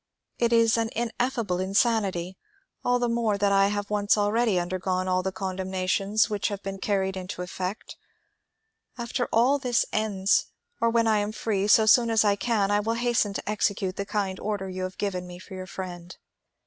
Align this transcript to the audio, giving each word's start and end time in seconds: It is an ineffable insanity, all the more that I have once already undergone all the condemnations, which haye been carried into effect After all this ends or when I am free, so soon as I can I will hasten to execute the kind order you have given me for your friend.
It 0.39 0.51
is 0.51 0.77
an 0.77 0.89
ineffable 0.95 1.59
insanity, 1.59 2.35
all 2.83 2.97
the 2.97 3.07
more 3.07 3.37
that 3.37 3.51
I 3.51 3.67
have 3.67 3.91
once 3.91 4.17
already 4.17 4.59
undergone 4.59 5.07
all 5.07 5.21
the 5.21 5.31
condemnations, 5.31 6.27
which 6.27 6.47
haye 6.47 6.55
been 6.57 6.79
carried 6.79 7.15
into 7.15 7.43
effect 7.43 7.97
After 8.97 9.29
all 9.31 9.59
this 9.59 9.85
ends 9.93 10.47
or 10.81 10.89
when 10.89 11.05
I 11.05 11.19
am 11.19 11.31
free, 11.31 11.67
so 11.67 11.85
soon 11.85 12.09
as 12.09 12.25
I 12.25 12.35
can 12.35 12.71
I 12.71 12.79
will 12.79 12.95
hasten 12.95 13.33
to 13.35 13.47
execute 13.47 13.95
the 13.95 14.03
kind 14.07 14.39
order 14.39 14.67
you 14.67 14.81
have 14.85 14.97
given 14.97 15.27
me 15.27 15.37
for 15.37 15.53
your 15.53 15.67
friend. 15.67 16.17